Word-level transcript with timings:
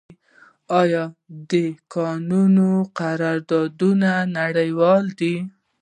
آیا 0.81 1.03
د 1.51 1.53
کانونو 1.93 2.69
قراردادونه 2.99 4.11
نړیوال 4.37 5.05
دي؟ 5.19 5.35